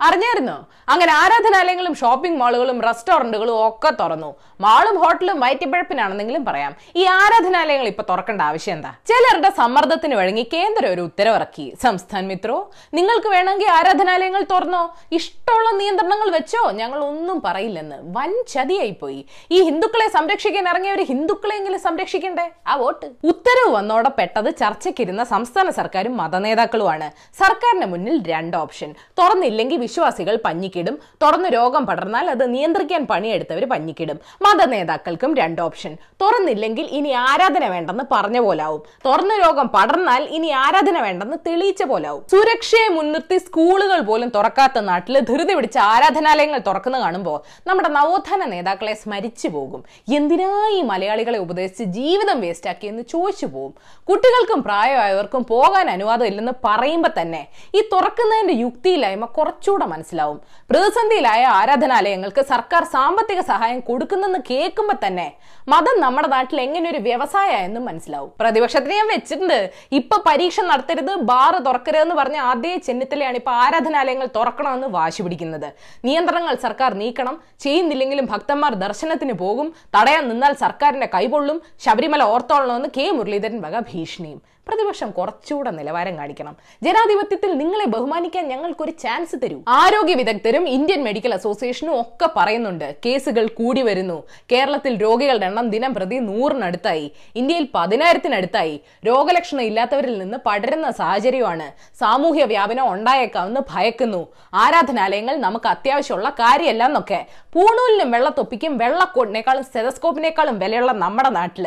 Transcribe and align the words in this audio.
അറിഞ്ഞായിരുന്നോ? 0.00 0.66
അങ്ങനെ 0.88 1.12
ആരാധനാലയങ്ങളും 1.12 1.94
ഷോപ്പിംഗ് 1.94 2.40
മാളുകളും 2.40 2.82
റെസ്റ്റോറന്റുകളും 2.82 3.68
ഒക്കെ 3.68 3.90
തുറന്നു. 3.90 4.34
മാളും 4.60 4.96
ഹോട്ടലും 4.98 5.40
വയറ്റിപ്പഴപ്പിനാണെന്നെങ്കിലും 5.40 6.44
പറയാം. 6.44 6.76
ഈ 6.96 7.04
ആരാധനാലയങ്ങൾ 7.04 7.86
ഇപ്പൊ 7.86 8.04
തുറക്കേണ്ട 8.10 8.42
ആവശ്യം 8.42 8.74
എന്താ? 8.74 8.94
ചിലരുടെ 9.06 9.50
സമ്മർദ്ദത്തിന് 9.56 10.14
വഴങ്ങി 10.14 10.50
കേന്ദ്രം 10.52 10.92
ഒരു 10.92 11.00
ഉത്തരവിറക്കി. 11.00 11.74
സംസ്ഥാന 11.82 12.26
മിത്രോ 12.26 12.70
നിങ്ങൾക്ക് 12.94 13.26
വേണമെങ്കിൽ 13.26 13.68
ആരാധനാലയങ്ങൾ 13.68 14.46
തുറന്നോ? 14.50 14.96
ഇഷ്ടമുള്ള 15.12 15.70
നിയന്ത്രണങ്ങൾ 15.70 16.30
വെച്ചോ? 16.30 16.70
ഞങ്ങൾ 16.70 17.04
ഒന്നും 17.04 17.42
പറയില്ലെന്ന്. 17.44 17.96
വൻ 18.16 18.44
ചതിയായി 18.48 18.96
പോയി 19.02 19.26
ഈ 19.50 19.62
ഹിന്ദുക്കളെ 19.62 20.08
സംരക്ഷിക്കാൻ 20.08 20.68
ഇറങ്ങിയവർ 20.68 21.02
ഹിന്ദുക്കളെങ്കിലും 21.02 21.80
സംരക്ഷിക്കണ്ടേ? 21.80 22.50
ആ 22.66 22.74
വോട്ട്. 22.74 23.06
ഉത്തരവ് 23.24 23.74
വന്നോടെ 23.74 24.08
പെട്ടത് 24.08 24.54
ചർച്ചയ്ക്കിരുന്ന 24.54 25.24
സംസ്ഥാന 25.24 25.70
സർക്കാരും 25.70 26.16
മതനേതാക്കളുമാണ് 26.16 27.10
സർക്കാരിന് 27.38 27.86
മുന്നിൽ 27.86 28.22
രണ്ട് 28.26 28.56
ഓപ്ഷൻ. 28.56 28.94
തുറന്നില്ലെങ്കിൽ 29.18 29.78
വിശ്വാസികൾ 29.88 30.34
പഞ്ഞിക്കിടും. 30.44 30.96
തുറന്ന് 31.22 31.48
രോഗം 31.56 31.82
പടർന്നാൽ 31.86 32.26
അത് 32.30 32.44
നിയന്ത്രിക്കാൻ 32.54 33.02
പണിയെടുത്തവർ 33.10 33.64
പഞ്ഞിക്കിടും. 33.72 34.18
മത 34.44 34.60
നേതാക്കൾക്കും 34.72 35.30
രണ്ട് 35.40 35.60
ഓപ്ഷൻ. 35.66 35.92
തുറന്നില്ലെങ്കിൽ 36.22 36.86
ഇനി 36.98 37.10
ആരാധന 37.28 37.64
വേണ്ടെന്ന് 37.74 38.04
പറഞ്ഞ 38.12 38.38
പോലാവും. 38.46 38.82
തുറന്ന് 39.06 39.34
രോഗം 39.44 39.66
പടർന്നാൽ 39.76 40.22
ഇനി 40.38 40.50
ആരാധന 40.64 40.96
വേണ്ടെന്ന് 41.06 41.38
തെളിയിച്ച 41.46 41.82
പോലാവും. 41.82 42.22
സുരക്ഷയെ 42.32 42.88
മുൻനിർത്തി 42.96 43.38
സ്കൂളുകൾ 43.38 44.00
പോലും 44.10 44.28
തുറക്കാത്ത 44.34 44.78
നാട്ടിൽ 44.90 45.18
ധൃതി 45.30 45.54
പിടിച്ച 45.54 45.78
ആരാധനാലയങ്ങൾ 45.92 46.60
തുറക്കുന്ന 46.68 46.98
കാണുമ്പോൾ 47.04 47.38
നമ്മുടെ 47.68 47.88
നവോത്ഥാന 47.98 48.44
നേതാക്കളെ 48.54 48.94
സ്മരിച്ചു 49.02 49.48
പോകും. 49.48 49.80
എന്തിനാ 50.18 50.50
ഈ 50.76 50.82
മലയാളികളെ 50.92 51.38
ഉപദേശിച്ച് 51.46 51.84
ജീവിതം 51.98 52.40
വേസ്റ്റാക്കി 52.40 52.86
എന്ന് 52.92 53.02
ചോദിച്ചു 53.14 53.46
പോകും. 53.46 53.72
കുട്ടികൾക്കും 54.08 54.62
പ്രായമായവർക്കും 54.62 55.44
പോകാൻ 55.44 55.90
അനുവാദം 55.96 56.26
ഇല്ലെന്ന് 56.26 56.54
പറയുമ്പോൾ 56.64 57.12
തന്നെ 57.20 57.42
ഈ 57.74 57.80
തുറക്കുന്നതിന്റെ 57.92 58.54
യുക്തിയില്ലായ്മ 58.64 59.24
കുറച്ചുകൂടെ 59.38 59.77
മനസ്സിലാവും. 59.86 60.40
പ്രതിസന്ധിയിലായ 60.70 61.44
ആരാധനാലയങ്ങൾക്ക് 61.44 62.40
സർക്കാർ 62.40 62.84
സാമ്പത്തിക 62.84 63.40
സഹായം 63.40 63.80
കൊടുക്കുന്നെന്ന് 63.80 64.38
കേൾക്കുമ്പോൾ 64.50 65.06
തന്നെ 65.06 65.32
മതം 65.68 66.00
നമ്മുടെ 66.00 66.28
നാട്ടിൽ 66.28 66.60
എങ്ങനെ 66.60 66.90
ഒരു 66.90 66.98
വ്യവസായമെന്നും 66.98 67.84
മനസ്സിലാവും. 67.84 68.32
പ്രതിപക്ഷത്തിന് 68.40 68.92
ഞാൻ 68.92 69.06
വെച്ചിട്ടുണ്ട്. 69.06 69.70
ഇപ്പൊ 69.92 70.22
പരീക്ഷ 70.26 70.60
നടത്തരുത് 70.60 71.14
ബാറ് 71.14 71.66
തുറക്കരുതെന്ന് 71.66 72.14
പറഞ്ഞ 72.14 72.36
അതേ 72.36 72.76
ചെന്നിത്തലയാണ് 72.76 73.36
ഇപ്പൊ 73.36 73.52
ആരാധനാലയങ്ങൾ 73.52 74.28
തുറക്കണമെന്ന് 74.36 74.86
വാശി 74.86 75.22
പിടിക്കുന്നത്. 75.22 75.72
നിയന്ത്രണങ്ങൾ 76.04 76.54
സർക്കാർ 76.54 76.94
നീക്കണം. 76.94 77.40
ചെയ്യുന്നില്ലെങ്കിലും 77.60 78.26
ഭക്തന്മാർ 78.26 78.74
ദർശനത്തിന് 78.74 79.32
പോകും. 79.32 79.74
തടയാൻ 80.00 80.28
നിന്നാൽ 80.28 80.52
സർക്കാരിന്റെ 80.52 81.08
കൈപൊള്ളും 81.14 81.62
ശബരിമല 81.80 82.22
ഓർത്തോളണമെന്ന് 82.22 82.88
കെ 82.96 83.10
മുരളീധരൻ 83.10 83.60
വക 83.60 83.78
ഭീഷണിയും. 83.78 84.57
പ്രതിപക്ഷം 84.68 85.10
കുറച്ചുകൂടെ 85.10 85.70
നിലവാരം 85.70 86.18
കാണിക്കണം. 86.18 86.56
ജനാധിപത്യത്തിൽ 86.82 87.58
നിങ്ങളെ 87.58 87.86
ബഹുമാനിക്കാൻ 87.86 88.48
ഞങ്ങൾക്കൊരു 88.48 88.90
ചാൻസ് 88.90 89.36
തരൂ. 89.42 89.60
ആരോഗ്യ 89.68 90.14
വിദഗ്ധരും 90.14 90.68
ഇന്ത്യൻ 90.68 91.04
മെഡിക്കൽ 91.04 91.34
അസോസിയേഷനും 91.34 92.00
ഒക്കെ 92.00 92.28
പറയുന്നുണ്ട് 92.36 92.96
കേസുകൾ 93.06 93.46
കൂടി 93.48 93.82
വരുന്നു. 93.82 94.22
കേരളത്തിൽ 94.52 95.02
രോഗികളുടെ 95.02 95.46
എണ്ണം 95.46 95.70
ദിനം 95.70 95.94
പ്രതി 95.94 96.16
നൂറിനടുത്തായി. 96.16 97.12
ഇന്ത്യയിൽ 97.36 97.68
പതിനായിരത്തിനടുത്തായി. 97.74 98.80
രോഗലക്ഷണം 99.06 99.62
ഇല്ലാത്തവരിൽ 99.62 100.18
നിന്ന് 100.18 100.38
പടരുന്ന 100.46 100.90
സാഹചര്യമാണ്. 100.90 101.72
സാമൂഹ്യ 101.98 102.44
വ്യാപനം 102.44 102.92
ഉണ്ടായേക്കാമെന്ന് 102.92 103.60
ഭയക്കുന്നു. 103.70 104.26
ആരാധനാലയങ്ങൾ 104.54 105.36
നമുക്ക് 105.36 105.68
അത്യാവശ്യമുള്ള 105.68 106.28
കാര്യമല്ല 106.28 106.84
എന്നൊക്കെ. 106.84 107.26
പൂണൂലിനും 107.52 108.10
വെള്ളത്തൊപ്പിക്കും 108.10 108.78
വെള്ളക്കോട്ടിനേക്കാളും 108.78 109.64
സെതസ്കോപ്പിനേക്കാളും 109.64 110.58
വിലയുള്ള 110.58 110.92
നമ്മുടെ 110.92 111.28
നാട്ടിൽ. 111.28 111.66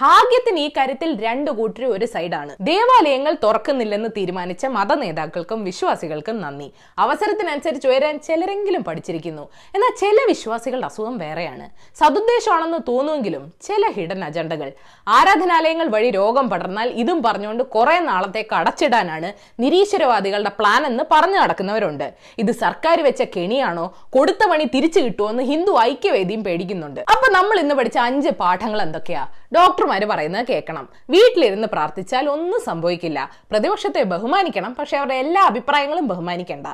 ഭാഗ്യത്തിന് 0.00 0.60
ഈ 0.60 0.68
കാര്യത്തിൽ 0.68 1.24
രണ്ടു 1.24 1.50
കൂട്ടരും 1.50 1.92
ഒരു 1.92 2.04
സൈഡാണ് 2.04 2.41
ദേവാലയങ്ങൾ 2.60 3.36
തുറക്കുന്നില്ലെന്ന് 3.42 4.08
തീരുമാനിച്ച 4.16 4.66
മത 4.66 4.94
നേതാക്കൾക്കും 4.94 5.64
വിശ്വാസികൾക്കും 5.64 6.40
നന്ദി. 6.40 6.72
അവസരത്തിനനുസരിച്ച് 6.98 7.88
ഉയരാൻ 7.88 8.20
ചിലരെങ്കിലും 8.20 8.84
പഠിച്ചിരിക്കുന്നു. 8.84 9.42
എന്നാൽ 9.74 9.96
ചില 10.00 10.16
വിശ്വാസികളുടെ 10.28 10.86
അസുഖം 10.86 11.18
വേറെയാണ്. 11.18 11.96
സതുദ്ദേശമാണെന്ന് 11.98 12.78
തോന്നുമെങ്കിലും 12.88 13.52
ചില 13.62 13.90
ഹിഡൻ 13.90 14.24
അജണ്ടകൾ 14.24 14.72
ആരാധനാലയങ്ങൾ 15.08 15.88
വഴി 15.88 16.10
രോഗം 16.10 16.50
പടർന്നാൽ 16.50 16.88
ഇതും 16.88 17.22
പറഞ്ഞുകൊണ്ട് 17.22 17.62
കുറെ 17.62 17.98
നാളത്തേക്ക് 17.98 18.54
അടച്ചിടാനാണ് 18.54 19.32
നിരീശ്വരവാദികളുടെ 19.60 20.50
പ്ലാൻ 20.58 20.86
എന്ന് 20.86 21.04
പറഞ്ഞു 21.10 21.38
നടക്കുന്നവരുണ്ട്. 21.38 22.14
ഇത് 22.38 22.52
സർക്കാർ 22.52 23.02
വെച്ച 23.02 23.22
കെണിയാണോ? 23.22 23.94
കൊടുത്ത 24.10 24.46
പണി 24.50 24.64
തിരിച്ചു 24.64 25.00
കിട്ടുമോ 25.00 25.30
എന്ന് 25.30 25.42
ഹിന്ദു 25.42 25.78
ഐക്യവേദിയും 25.80 26.44
പേടിക്കുന്നുണ്ട്. 26.44 27.00
അപ്പൊ 27.00 27.32
നമ്മൾ 27.32 27.58
ഇന്ന് 27.58 27.74
പഠിച്ച 27.74 27.98
അഞ്ച് 27.98 28.30
പാഠങ്ങൾ 28.30 28.82
എന്തൊക്കെയാ? 28.82 29.28
ഡോക്ടർമാര് 29.54 30.02
പറയുന്നത് 30.02 30.46
കേൾക്കണം. 30.46 30.88
വീട്ടിലിരുന്ന് 31.10 31.68
പ്രാർത്ഥിച്ചാൽ 31.72 32.28
ഒന്നും 32.32 32.60
സംഭവിക്കില്ല. 32.68 33.18
പ്രതിപക്ഷത്തെ 33.50 34.02
ബഹുമാനിക്കണം 34.12 34.74
പക്ഷെ 34.78 34.96
അവരുടെ 34.96 35.16
എല്ലാ 35.24 35.42
അഭിപ്രായങ്ങളും 35.50 36.06
ബഹുമാനിക്കേണ്ട. 36.12 36.66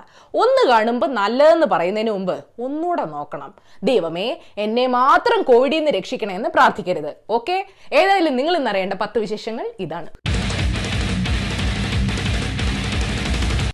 ഒന്ന് 0.44 0.62
കാണുമ്പോൾ 0.70 1.10
നല്ലതെന്ന് 1.20 1.69
പറയുന്നതിന് 1.74 2.12
മുമ്പ് 2.16 2.36
ഒന്നുകൂടെ 2.60 3.04
നോക്കണം. 3.14 3.52
ദൈവമേ 3.82 4.28
എന്നെ 4.58 4.86
മാത്രം 4.98 5.42
കോവിഡിൽ 5.42 5.78
നിന്ന് 5.78 5.94
രക്ഷിക്കണേ 5.98 6.34
എന്ന് 6.34 6.48
പ്രാർത്ഥിക്കരുത്. 6.56 7.12
ഓക്കെ? 7.30 7.58
ഏതായാലും 7.92 8.36
നിങ്ങൾ 8.36 8.56
ഇന്നറിയേണ്ട 8.56 8.94
പത്ത് 9.04 9.19
വിശേഷങ്ങൾ 9.19 9.69
ഇതാണ്. 9.86 10.10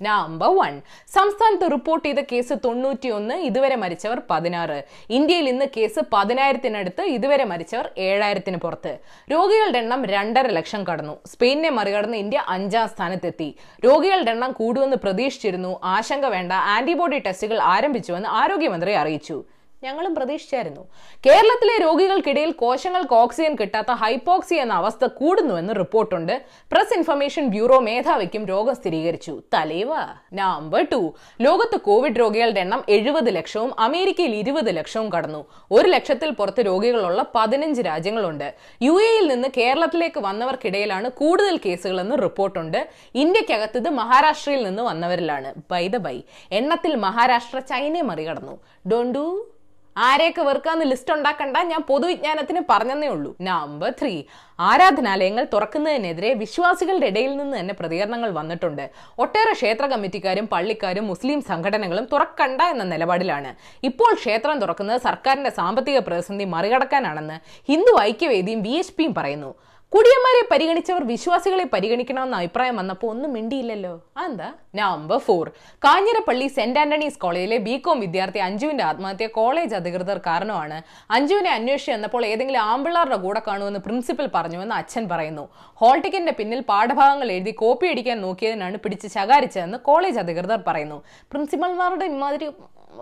നമ്പർ 0.07 0.51
വൺ 0.59 0.75
സംസ്ഥാനത്ത് 1.15 1.67
റിപ്പോർട്ട് 1.75 2.05
ചെയ്ത 2.07 2.21
കേസ് 2.33 2.55
തൊണ്ണൂറ്റിയൊന്ന് 2.65 3.35
ഇതുവരെ 3.49 3.77
മരിച്ചവർ 3.83 4.19
പതിനാറ്. 4.31 4.79
ഇന്ത്യയിൽ 5.19 5.47
ഇന്ന് 5.53 5.67
കേസ് 5.77 6.01
പതിനായിരത്തിനടുത്ത് 6.13 7.03
ഇതുവരെ 7.17 7.45
മരിച്ചവർ 7.53 7.87
ഏഴായിരത്തിന് 8.09 8.61
പുറത്ത്. 8.65 8.93
രോഗികളുടെ 9.33 9.81
എണ്ണം 9.85 10.03
രണ്ടര 10.15 10.47
ലക്ഷം 10.59 10.85
കടന്നു. 10.91 11.17
സ്പെയിനെ 11.33 11.71
മറികടന്ന് 11.79 12.21
ഇന്ത്യ 12.25 12.43
അഞ്ചാം 12.57 12.89
സ്ഥാനത്തെത്തി. 12.95 13.49
രോഗികളുടെ 13.87 14.33
എണ്ണം 14.37 14.53
കൂടുമെന്ന് 14.61 15.01
പ്രതീക്ഷിച്ചിരുന്നു. 15.07 15.73
ആശങ്ക 15.97 16.27
വേണ്ട. 16.37 16.53
ആന്റിബോഡി 16.77 17.19
ടെസ്റ്റുകൾ 17.27 17.61
ആരംഭിച്ചുവെന്ന് 17.75 18.31
ആരോഗ്യമന്ത്രി 18.43 18.95
അറിയിച്ചു. 19.03 19.39
ഞങ്ങളും 19.85 20.15
പ്രതീക്ഷിച്ചായിരുന്നു. 20.15 20.83
കേരളത്തിലെ 21.27 21.75
രോഗികൾക്കിടയിൽ 21.83 22.51
കോശങ്ങൾക്ക് 22.51 23.15
ഓക്സിജൻ 23.15 23.55
കിട്ടാത്ത 23.61 23.91
ഹൈപ്പോക്സി 23.91 24.55
എന്ന 24.55 24.73
അവസ്ഥ 24.73 25.05
കൂടുന്നുവെന്ന് 25.07 25.75
റിപ്പോർട്ടുണ്ട്. 25.79 26.43
പ്രസ് 26.73 26.95
ഇൻഫർമേഷൻ 26.97 27.47
ബ്യൂറോ 27.47 27.79
മേധാവിക്കും 27.79 28.47
രോഗം 28.47 28.75
സ്ഥിരീകരിച്ചു. 28.75 29.43
തലേവ 29.55 29.89
നമ്പർ 30.33 30.87
ടു. 30.93 31.15
ലോകത്ത് 31.41 31.81
കോവിഡ് 31.81 32.21
രോഗികളുടെ 32.21 32.61
എണ്ണം 32.61 32.85
എഴുപത് 32.89 33.37
ലക്ഷവും 33.37 33.81
അമേരിക്കയിൽ 33.81 34.35
ഇരുപത് 34.35 34.77
ലക്ഷവും 34.77 35.13
കടന്നു. 35.13 35.45
ഒരു 35.71 35.89
ലക്ഷത്തിൽ 35.89 36.31
പുറത്ത് 36.31 36.67
രോഗികളുള്ള 36.67 37.25
പതിനഞ്ച് 37.35 37.83
രാജ്യങ്ങളുണ്ട്. 37.83 38.55
യു 38.83 38.93
എയിൽ 38.93 39.27
നിന്ന് 39.27 39.49
കേരളത്തിലേക്ക് 39.57 40.21
വന്നവർക്കിടയിലാണ് 40.21 41.11
കൂടുതൽ 41.11 41.61
കേസുകളെന്ന് 41.67 42.17
റിപ്പോർട്ടുണ്ട്. 42.23 42.89
ഇന്ത്യക്കകത്ത് 43.15 43.77
ഇത് 43.77 43.91
മഹാരാഷ്ട്രയിൽ 43.91 44.65
നിന്ന് 44.65 44.83
വന്നവരിലാണ്. 44.83 45.55
By 45.71 45.89
the 45.89 45.97
by. 45.97 46.21
എണ്ണത്തിൽ 46.53 46.95
മഹാരാഷ്ട്ര 46.97 47.59
ചൈനയെ 47.59 48.03
മറികടന്നു. 48.03 48.61
ഡോണ്ടു. 48.93 49.54
ആരെയൊക്കെ 49.97 50.43
വെറുക്കാന്ന് 50.43 50.85
ലിസ്റ്റ് 50.91 51.13
ഉണ്ടാക്കണ്ട 51.15 51.57
ഞാൻ 51.73 51.83
പൊതുവിജ്ഞാനത്തിന് 51.89 52.61
പറഞ്ഞതേ 52.71 53.09
ഉള്ളൂ. 53.09 53.31
നമ്പർ 53.49 53.91
ത്രീ 54.01 54.15
ആരാധനാലയങ്ങൾ 54.59 55.45
തുറക്കുന്നതിനെതിരെ 55.53 56.31
വിശ്വാസികളുടെ 56.43 57.07
ഇടയിൽ 57.13 57.37
നിന്ന് 57.37 57.57
തന്നെ 57.59 57.75
പ്രതികരണങ്ങൾ 57.81 58.31
വന്നിട്ടുണ്ട്. 58.31 58.85
ഒട്ടേറെ 59.19 59.53
ക്ഷേത്ര 59.53 59.87
കമ്മിറ്റിക്കാരും 59.87 60.47
പള്ളിക്കാരും 60.55 61.07
മുസ്ലിം 61.13 61.43
സംഘടനകളും 61.51 62.09
തുറക്കണ്ട 62.13 62.61
എന്ന 62.75 62.85
നിലപാടിലാണ്. 62.85 63.53
ഇപ്പോൾ 63.91 64.13
ക്ഷേത്രം 64.23 64.59
തുറക്കുന്നത് 64.65 65.01
സർക്കാരിന്റെ 65.09 65.51
സാമ്പത്തിക 65.51 65.99
പ്രതിസന്ധി 65.99 66.45
മറികടക്കാനാണെന്ന് 66.57 67.39
ഹിന്ദു 67.71 67.95
ഐക്യവേദിയും 68.09 68.63
ബി 68.67 68.83
പറയുന്നു. 69.21 69.53
കുടിയന്മാരെ 69.95 70.41
പരിഗണിച്ചവർ 70.51 71.03
വിശ്വാസികളെ 71.11 71.65
പരിഗണിക്കണമെന്ന 71.73 72.39
അഭിപ്രായം 72.41 72.77
വന്നപ്പോൾ 72.81 73.09
ഒന്നും 73.11 73.31
മിണ്ടിയില്ലല്ലോ. 73.37 73.93
അതെന്താ? 74.17 74.49
Number 74.79 75.19
four 75.27 75.45
Kanjirappally 75.85 76.47
saint 76.57 76.81
Antony's 76.81 77.21
കോളേജിലെ 77.25 77.59
ബി 77.67 77.75
കോം 77.85 78.01
വിദ്യാർത്ഥി 78.05 78.41
അഞ്ജുവിന്റെ 78.47 78.85
ആത്മഹത്യ 78.85 79.27
കോളേജ് 79.39 79.75
അധികൃതർ 79.81 80.21
കാരണമാണ്. 80.27 80.79
അഞ്ജുവിനെ 81.17 81.51
അന്വേഷിച്ച് 81.51 81.93
എന്നപ്പോൾ 81.97 82.25
ഏതെങ്കിലും 82.33 82.63
ആമ്പിള്ളാരുടെ 82.73 83.19
കൂടെ 83.27 83.43
കാണുമെന്ന് 83.49 83.83
പ്രിൻസിപ്പൽ 83.87 84.29
പറഞ്ഞുവെന്ന് 84.35 84.75
അച്ഛൻ 84.81 85.07
പറയുന്നു. 85.13 85.45
ഹോൾ 85.83 85.97
ടിക്കറ്റിന്റെ 86.05 86.37
പിന്നിൽ 86.41 86.63
പാഠഭാഗങ്ങൾ 86.73 87.31
എഴുതി 87.37 87.55
കോപ്പി 87.63 87.89
അടിക്കാൻ 87.93 88.21
നോക്കിയതിനാണ് 88.27 88.79
പിടിച്ച് 88.87 89.11
ശകാരിച്ചതെന്ന് 89.17 89.81
കോളേജ് 89.91 90.21
അധികൃതർ 90.25 90.61
പറയുന്നു. 90.71 90.99
പ്രിൻസിപ്പൽമാരുടെ 91.33 92.09
ഇമാതിരി 92.15 92.49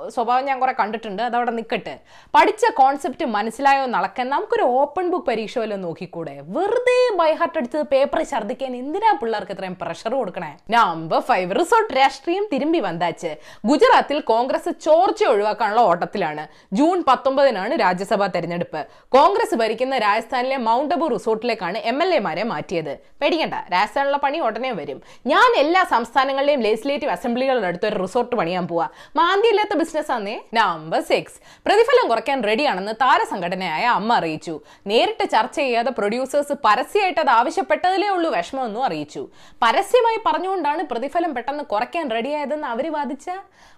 സ്വഭാവം 0.09 0.45
ഞാൻ 0.45 0.61
കുറെ 0.61 0.75
കണ്ടിട്ടുണ്ട് 0.81 1.23
അതവിടെ 1.23 1.51
നിൽക്കട്ടെ 1.51 1.95
പഠിച്ച 2.35 2.65
കോൺസെപ്റ്റ് 2.71 3.25
മനസ്സിലായോ 3.25 3.87
നടക്കാൻ 3.87 4.29
നമുക്കൊരു 4.29 4.63
ഓപ്പൺ 4.63 5.11
ബുക്ക് 5.11 5.27
പരീക്ഷ 5.27 5.59
വല്ലതും 5.59 5.83
നോക്കിക്കൂടെ? 5.83 6.41
വെറുതെ 6.57 7.17
ബൈഹാർട്ട് 7.17 7.59
അടിച്ചത് 7.59 7.83
പേപ്പർ 7.83 8.23
ഛർദ്ദിക്കാൻ 8.23 8.77
എന്തിനാ 8.77 9.13
പിള്ളേർക്ക് 9.13 9.53
ഇത്രയും 9.53 9.77
പ്രഷർ 9.83 10.15
കൊടുക്കണേ? 10.15 10.57
നമ്പർ 10.71 11.21
ഫൈവ് 11.21 11.57
റിസോർട്ട് 11.61 11.97
രാഷ്ട്രീയം 11.97 12.47
തിരുമ്പി 12.53 12.79
വന്നാച്ച് 12.79 13.35
ഗുജറാത്തിൽ 13.67 14.21
കോൺഗ്രസ് 14.21 14.71
ചോർച്ച 14.85 15.25
ഒഴിവാക്കാനുള്ള 15.25 15.81
ഓട്ടത്തിലാണ്. 15.81 16.47
ജൂൺ 16.73 17.05
പത്തൊമ്പതിനാണ് 17.09 17.81
രാജ്യസഭാ 17.81 18.27
തെരഞ്ഞെടുപ്പ്. 18.27 18.87
കോൺഗ്രസ് 19.09 19.55
ഭരിക്കുന്ന 19.55 19.99
രാജസ്ഥാനിലെ 19.99 20.57
മൗണ്ട് 20.57 20.95
അബു 20.95 21.07
റിസോർട്ടിലേക്കാണ് 21.07 21.79
എം 21.79 22.03
എൽ 22.03 22.15
എമാരെ 22.15 22.43
മാറ്റിയത്. 22.43 22.99
പേടിക്കണ്ട 23.23 23.55
രാജസ്ഥാനുള്ള 23.73 24.17
പണി 24.17 24.39
ഉടനെ 24.39 24.73
വരും. 24.73 25.03
ഞാൻ 25.27 25.51
എല്ലാ 25.57 25.85
സംസ്ഥാനങ്ങളിലെയും 25.91 26.61
ലെജിസ്ലേറ്റീവ് 26.61 27.13
അസംബ്ലികളുടെ 27.13 27.67
അടുത്ത് 27.67 27.87
ഒരു 27.87 27.99
റിസോർട്ട് 28.03 28.37
പണിയാൻ 28.37 28.69
പോവാ. 28.69 28.89
മാന്തിയില്ലാത്ത 29.17 29.82
ബിസിനസ് 29.83 30.13
ആന്നേ? 30.17 30.35
നമ്പർ 30.59 31.01
സിക്സ് 31.11 31.39
പ്രതിഫലം 31.67 32.07
കുറയ്ക്കാൻ 32.09 32.39
റെഡിയാണെന്ന് 32.49 32.93
താരസംഘടനയായ 33.05 33.85
അമ്മ 33.99 34.11
അറിയിച്ചു. 34.21 34.55
നേരിട്ട് 34.91 35.25
ചർച്ച 35.35 35.57
ചെയ്യാതെ 35.61 35.93
പ്രൊഡ്യൂസേഴ്സ് 35.99 36.55
പരസ്യമായിട്ട് 36.67 37.21
അത് 37.25 37.31
ആവശ്യപ്പെട്ടതിലേ 37.39 38.09
ഉള്ളൂ 38.17 38.31
വിഷമമെന്നും 38.37 38.83
അറിയിച്ചു. 38.89 39.23
പരസ്യമായി 39.65 40.19
പറഞ്ഞുകൊണ്ടാണ് 40.27 40.83
പ്രതിഫലം 40.93 41.35
പെട്ടെന്ന് 41.35 41.65
കുറയ്ക്കാൻ 41.73 42.07
റെഡിയായതെന്ന് 42.17 42.69
അവർ 42.75 42.87
വാദിച്ച? 42.97 43.27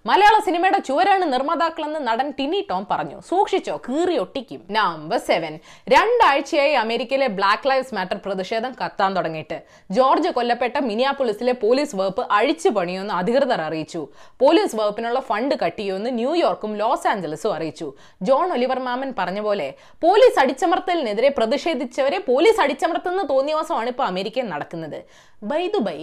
മലയാള 0.06 0.36
സിനിമയുടെ 0.46 0.80
ചുവരാണ് 0.88 1.26
നിർമ്മാതാക്കളെന്ന് 1.34 2.00
നടൻ 2.08 2.28
ടിനി 2.38 2.60
ടോം 2.70 2.82
പറഞ്ഞു. 2.90 3.18
സൂക്ഷിച്ചോ 3.30 3.76
കീറി 3.86 4.16
ഒട്ടിക്കും. 4.24 4.60
നമ്പർ 4.78 5.20
സെവൻ 5.28 5.54
രണ്ടാഴ്ചയായി 5.94 6.74
അമേരിക്കയിലെ 6.84 7.28
ബ്ലാക്ക് 7.38 7.68
ലൈവ്സ് 7.70 7.94
മാറ്റർ 7.94 8.20
പ്രതിഷേധം 8.26 8.74
കത്താൻ 8.82 9.10
തുടങ്ങിയിട്ട്. 9.16 9.58
ജോർജ് 9.90 10.32
കൊല്ലപ്പെട്ട 10.38 10.76
മിനിയാപൊളിസിലെ 10.90 11.54
പോലീസ് 11.64 11.96
വകുപ്പ് 11.96 12.26
അഴിച്ചു 12.38 12.68
പണിയുമെന്ന് 12.68 13.14
അധികൃതർ 13.20 13.62
അറിയിച്ചു. 13.68 14.02
പോലീസ് 14.42 14.76
വകുപ്പിനുള്ള 14.76 15.20
ഫണ്ട് 15.30 15.54
കട്ട് 15.64 15.82
ചെയ്യുമെന്ന് 15.94 16.18
ന്യൂയോർക്കും 16.20 16.72
ലോസ് 16.82 17.06
ആഞ്ചലസും 17.12 17.52
അറിയിച്ചു. 17.56 17.88
ജോൺ 18.28 18.46
ഒലിവർ 18.56 18.78
മാമൻ 18.88 19.10
പറഞ്ഞ 19.18 19.40
പോലെ 19.48 19.68
പോലീസ് 20.04 20.38
അടിച്ചമർത്തലിനെതിരെ 20.42 21.30
പ്രതിഷേധിച്ചവരെ 21.38 22.18
പോലീസ് 22.30 22.60
അടിച്ചമർത്തുന്ന 22.64 23.22
തോന്നിയവാസമാണ് 23.32 23.88
ഇപ്പോൾ 23.94 24.06
അമേരിക്കയിൽ 24.12 24.48
നടക്കുന്നത്. 24.54 24.98
ബൈ 25.50 25.62
ദു 25.74 25.82
ബൈ 25.88 25.98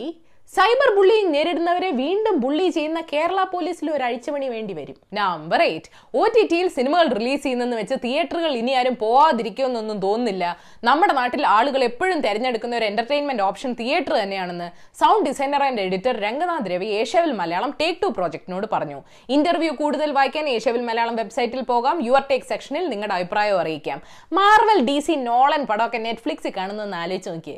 സൈബർ 0.56 0.90
ബുള്ളിയിങ് 0.96 1.30
നേരിടുന്നവരെ 1.34 1.90
വീണ്ടും 2.00 2.36
ബുള്ളി 2.44 2.66
ചെയ്യുന്ന 2.76 3.02
കേരള 3.12 3.42
പോലീസിൽ 3.52 3.88
ഒരു 3.92 4.04
അഴിച്ചുപണി 4.08 4.48
വേണ്ടി 4.54 4.74
വരും. 4.80 4.96
നമ്പർ 5.20 5.62
എയ്റ്റ് 5.66 5.90
ഒ 6.22 6.24
ടി 6.36 6.42
ടിയിൽ 6.52 6.68
സിനിമകൾ 6.78 7.08
റിലീസ് 7.18 7.42
ചെയ്യുന്നെന്ന് 7.44 7.78
വെച്ച് 7.82 7.96
തിയേറ്ററുകൾ 8.06 8.52
ഇനി 8.62 8.74
ആരും 8.80 8.96
പോവാതിരിക്കുമെന്നൊന്നും 9.04 10.00
തോന്നുന്നില്ല. 10.06 10.46
നമ്മുടെ 10.88 11.14
നാട്ടിൽ 11.20 11.44
ആളുകൾ 11.58 11.84
എപ്പോഴും 11.88 12.20
തിരഞ്ഞെടുക്കുന്ന 12.26 12.76
ഒരു 12.80 12.88
എന്റർടൈൻമെന്റ് 12.90 13.46
ഓപ്ഷൻ 13.48 13.72
തിയേറ്റർ 13.82 14.16
തന്നെയാണെന്ന് 14.24 14.68
sound 15.02 15.26
designer 15.30 15.64
and 15.68 15.86
editor 15.86 16.20
Ranganath 16.26 16.68
Ravi 16.74 16.90
ഏഷ്യവിൽ 17.04 17.32
Malayalam 17.42 17.74
take 17.82 18.00
two 18.04 18.10
പ്രോജക്ടിനോട് 18.18 18.68
പറഞ്ഞു. 18.74 19.00
ഇന്റർവ്യൂ 19.38 19.72
കൂടുതൽ 19.82 20.12
വായിക്കാൻ 20.20 20.50
ഏഷ്യവിൽ 20.56 20.84
മലയാളം 20.90 21.16
വെബ്സൈറ്റിൽ 21.22 21.64
പോകാം. 21.72 22.04
യുവർ 22.10 22.26
ടേക്ക് 22.34 22.52
സെക്ഷനിൽ 22.52 22.86
നിങ്ങളുടെ 22.94 23.18
അഭിപ്രായം 23.20 23.62
അറിയിക്കാം. 23.64 24.02
മാർവൽ 24.40 24.82
ഡി 24.92 24.98
സി 25.08 25.18
നോളൻ 25.30 25.64
പടമൊക്കെ 25.72 26.02
നെറ്റ്ഫ്ലിക്സിൽ 26.10 26.56
കാണുന്നതെന്ന് 26.60 27.00
ആലോചിച്ച് 27.06 27.32
നോക്കിയേ. 27.36 27.58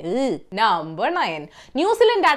നമ്പർ 0.61 1.11
നയൻ 1.19 1.43
ന്യൂസിലൻഡ് 1.81 2.29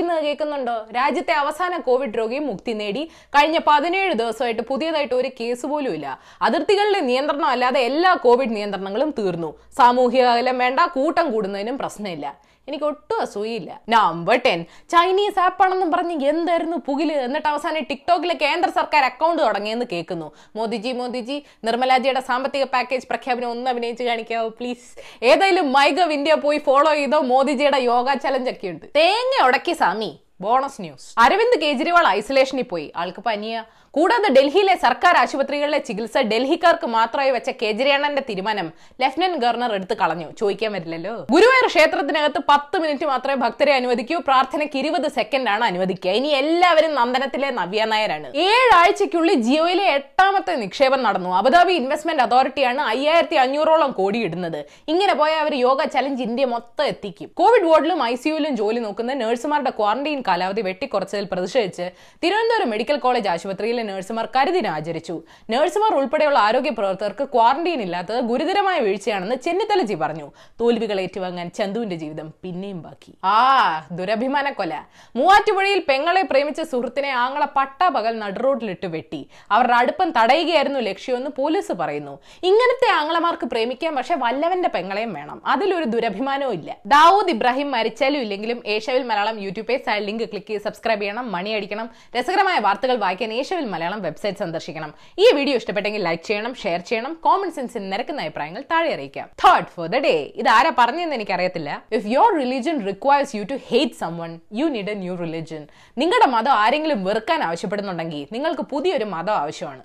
അട്ടഹസിക്കുന്നത് 0.00 0.24
കേൾക്കുന്നുണ്ടോ? 0.24 0.76
രാജ്യത്തെ 0.96 1.32
അവസാന 1.42 1.72
കോവിഡ് 1.88 2.16
രോഗി 2.18 2.38
മുക്തി 2.48 2.72
നേടി. 2.80 3.02
കഴിഞ്ഞ 3.36 3.58
പതിനേഴ് 3.66 4.12
ദിവസമായിട്ട് 4.20 4.62
പുതിയതായിട്ട് 4.70 5.14
ഒരു 5.14 5.30
കേസ് 5.40 5.66
പോലും 5.72 5.92
ഇല്ല 5.92 6.06
അതിർത്തികളിലെ 6.42 7.00
നിയന്ത്രണം 7.10 7.48
അല്ലാതെ 7.54 7.80
എല്ലാ 7.90 8.12
കോവിഡ് 8.26 8.54
നിയന്ത്രണങ്ങളും 8.56 9.10
തീർന്നു. 9.18 9.50
സാമൂഹിക 9.78 10.24
അകലം 10.34 10.58
വേണ്ട 10.64 10.80
കൂട്ടം 10.96 11.26
കൂടുന്നതിനും 11.32 11.78
പ്രശ്നമില്ല. 11.78 12.26
എനിക്ക് 12.68 12.84
ഒട്ടും 12.84 13.18
അസൂയില്ല 13.24 13.70
നമ്പർ 13.94 14.36
ടെൻ 14.46 14.60
ചൈനീസ് 14.92 15.40
ആപ്പാണെന്നും 15.44 15.90
പറഞ്ഞ് 15.90 16.16
എന്തായിരുന്നു 16.32 16.76
പുകിൽ? 16.88 17.10
എന്നിട്ട് 17.26 17.48
അവസാനം 17.48 17.86
ടിക്ടോക്കിലെ 17.90 18.34
കേന്ദ്ര 18.42 18.68
സർക്കാർ 18.70 19.04
അക്കൗണ്ട് 19.04 19.40
തുടങ്ങിയെന്ന് 19.42 19.86
കേൾക്കുന്നു. 19.92 20.28
മോദിജി 20.56 20.92
മോദിജി 21.00 21.36
നിർമ്മലാജിയുടെ 21.64 22.22
സാമ്പത്തിക 22.30 22.64
പാക്കേജ് 22.74 23.08
പ്രഖ്യാപനം 23.12 23.50
ഒന്ന് 23.54 23.68
അഭിനയിച്ച് 23.70 24.04
കാണിക്കാവോ 24.10 24.48
പ്ലീസ് 24.60 24.88
ഏതായാലും 25.30 25.68
മൈഗവ് 25.72 26.16
ഇന്ത്യ 26.18 26.34
പോയി 26.46 26.60
ഫോളോ 26.68 26.94
ചെയ്തോ? 26.94 27.20
മോദിജിയുടെ 27.32 27.80
യോഗ 27.90 28.14
ചലഞ്ച് 28.26 28.50
ഒക്കെ 28.50 28.68
ഉണ്ട് 28.74 28.86
തേങ്ങ 29.00 29.46
ഉടക്കി 29.48 29.76
സാമി 29.82 30.10
ബോണസ് 30.44 30.80
ന്യൂസ് 30.82 31.08
അരവിന്ദ് 31.22 31.56
കേജ്രിവാൾ 31.62 32.04
ഐസൊലേഷനിൽ 32.18 32.66
പോയി. 32.70 32.86
ആൾക്ക് 32.96 33.22
പനിയ. 33.26 33.64
കൂടാതെ 33.96 34.28
ഡൽഹിയിലെ 34.34 34.74
സർക്കാർ 34.82 35.14
ആശുപത്രികളിലെ 35.20 35.78
ചികിത്സ 35.86 36.18
ഡൽഹിക്കാർക്ക് 36.32 36.88
മാത്രമായി 36.96 37.30
വെച്ച 37.36 37.50
കേജ്രിയാണന്റെ 37.60 38.22
തീരുമാനം 38.28 38.66
ലഫ്റ്റനന്റ് 39.02 39.38
ഗവർണർ 39.44 39.72
എടുത്തു 39.78 39.94
കളഞ്ഞു. 40.02 40.28
ചോദിക്കാൻ 40.40 40.70
പറ്റില്ലല്ലോ 40.74 41.14
ഗുരുവായൂർ 41.34 41.66
ക്ഷേത്രത്തിനകത്ത് 41.72 42.40
പത്ത് 42.50 42.76
മിനിറ്റ് 42.82 43.06
മാത്രമേ 43.12 43.36
ഭക്തരെ 43.44 43.72
അനുവദിക്കൂ. 43.78 44.18
പ്രാർത്ഥനയ്ക്ക് 44.28 44.78
ഇരുപത് 44.82 45.08
സെക്കൻഡ് 45.16 45.50
ആണ് 45.54 45.64
അനുവദിക്കുക. 45.70 46.12
ഇനി 46.20 46.30
എല്ലാവരും 46.42 46.92
നന്ദനത്തിലെ 46.98 47.50
നവ്യ 47.58 47.86
നായരാണ്. 47.92 48.30
ഏഴാഴ്ചയ്ക്കുള്ളിൽ 48.50 49.42
ജിയോയിലെ 49.48 49.88
എട്ടാമത്തെ 49.96 50.54
നിക്ഷേപം 50.62 51.02
നടന്നു. 51.08 51.32
അബുദാബി 51.40 51.74
ഇൻവെസ്റ്റ്മെന്റ് 51.80 52.24
അതോറിറ്റിയാണ് 52.26 52.82
അയ്യായിരത്തി 52.92 53.40
അഞ്ഞൂറോളം 53.46 53.92
കോടി 53.98 54.20
ഇടുന്നത്. 54.28 54.60
ഇങ്ങനെ 54.94 55.16
പോയാൽ 55.22 55.42
അവർ 55.44 55.54
യോഗ 55.64 55.80
ചലഞ്ച് 55.96 56.24
ഇന്ത്യ 56.28 56.48
മൊത്തം 56.54 56.86
എത്തിക്കും. 56.92 57.30
കോവിഡ് 57.42 57.68
വാർഡിലും 57.72 58.00
ഐ 58.12 58.14
സിയുലും 58.22 58.54
ജോലി 58.62 58.80
നോക്കുന്ന 58.86 59.18
നഴ്സുമാരുടെ 59.24 59.74
ക്വാറന്റൈൻ 59.80 60.22
കാലാവധി 60.30 60.64
വെട്ടിക്കുറച്ചതിൽ 60.70 61.28
പ്രതിഷേധിച്ച് 61.34 61.88
തിരുവനന്തപുരം 62.24 62.72
മെഡിക്കൽ 62.76 62.96
കോളേജ് 63.06 63.30
ആശുപത്രിയിലെ 63.80 63.94
നഴ്സുമാർ 63.94 64.28
കരിദിനം 64.36 64.70
ആചരിച്ചു. 64.70 65.22
നഴ്സുമാർ 65.50 65.94
ഉൾപ്പെടെയുള്ള 65.94 66.38
ആരോഗ്യ 66.38 66.70
പ്രവർത്തകർക്ക് 66.70 67.24
ക്വാറന്റീൻ 67.24 67.80
ഇല്ലാത്തത് 67.80 68.20
ഗുരുതരമായ 68.20 68.78
വീഴ്ചയാണെന്ന് 68.78 69.36
ചെന്നിത്തലജി 69.36 69.94
പറഞ്ഞു. 69.94 70.32
തോൽവികൾ 70.60 71.00
ഏറ്റുവാങ്ങാൻ 71.00 71.50
ചന്തുവിന്റെ 71.50 71.96
ജീവിതം 71.96 72.34
പിന്നെയും 72.42 72.82
ബാക്കി. 72.82 73.14
ആ 73.24 73.86
ദുരഭിമാന 73.92 74.50
കൊല. 74.50 74.82
മൂവാറ്റുപുഴയിൽ 75.16 75.82
പെങ്ങളെ 75.88 76.22
പ്രേമിച്ച 76.22 76.60
സുഹൃത്തിനെ 76.60 77.08
ആങ്ങളെ 77.08 77.46
പട്ടാപകൽ 77.56 78.18
നടുറോഡിലിട്ട് 78.18 78.86
വെട്ടി. 78.86 79.28
അവരുടെ 79.50 79.74
അടുപ്പം 79.74 80.10
തടയുകയായിരുന്നു 80.10 80.80
ലക്ഷ്യമെന്ന് 80.80 81.30
പോലീസ് 81.38 81.72
പറയുന്നു. 81.72 82.18
ഇങ്ങനത്തെ 82.42 82.90
ആങ്ങളമാർക്ക് 82.92 83.44
പ്രേമിക്കാൻ 83.44 83.94
പക്ഷെ 83.94 84.14
വല്ലവന്റെ 84.14 84.68
പെങ്ങളെയും 84.68 85.12
വേണം. 85.12 85.42
അതിലൊരു 85.46 85.84
ദുരഭിമാനവും 85.84 86.52
ഇല്ല. 86.52 86.76
ദാവൂദ് 86.86 87.30
ഇബ്രാഹിം 87.30 87.70
മരിച്ചാലും 87.70 88.20
ഇല്ലെങ്കിലും 88.20 88.62
ഏഷ്യവിൽ 88.66 89.02
Malayalam 89.02 89.40
YouTube 89.40 89.68
page 89.68 89.90
link 89.90 90.22
click 90.22 90.46
ചെയ്ത് 90.46 90.62
സബ്സ്ക്രൈബ് 90.62 91.02
ചെയ്യണം 91.02 91.32
മണി 91.32 91.50
അടിക്കണം. 91.50 91.90
രസകരമായ 92.18 92.58
വാർത്തകൾ 92.58 92.96
വായിക്കാൻ 92.96 93.32
ഏഷ്യവിൽ 93.32 93.64
മലയാളം 93.74 94.00
വെബ്സൈറ്റ് 94.06 94.40
സന്ദർശിക്കണം. 94.44 94.90
ഈ 95.24 95.26
വീഡിയോ 95.38 95.56
ഇഷ്ടപ്പെട്ടെങ്കിൽ 95.60 96.02
ലൈക്ക് 96.08 96.24
ചെയ്യണം 96.30 96.54
ഷെയർ 96.62 96.80
ചെയ്യണം 96.90 97.12
കോമൺ 97.26 97.50
സെൻസിൽ 97.58 97.84
നിരക്കുന്ന 97.92 98.26
അഭിപ്രായങ്ങൾ 98.26 98.64
താഴെ 98.72 98.90
അറിയിക്കാം. 98.96 99.28
തേർഡ് 99.44 99.70
ഫോർ 99.76 99.86
ദ 99.94 100.02
ഡേ 100.06 100.14
ഇത് 100.42 100.50
ആരാ 100.56 100.72
പറഞ്ഞെന്ന് 100.80 101.16
എനിക്കറിയത്തില്ല. 101.20 101.70
If 101.98 102.06
your 102.14 102.32
religion 102.42 102.78
requires 102.90 103.34
you 103.38 103.44
to 103.52 103.58
hate 103.70 103.98
someone 104.24 104.32
you 104.60 104.68
need 104.76 104.92
a 104.94 104.98
new 105.04 105.16
religion 105.24 105.64
നിങ്ങളുടെ 106.02 106.28
മതം 106.36 106.54
ആരെങ്കിലും 106.64 107.00
വെറുക്കാൻ 107.08 107.42
ആവശ്യപ്പെടുന്നുണ്ടെങ്കിൽ 107.50 108.26
നിങ്ങൾക്ക് 108.36 108.66
പുതിയൊരു 108.74 109.08
മതം 109.16 109.36
ആവശ്യമാണ്. 109.44 109.82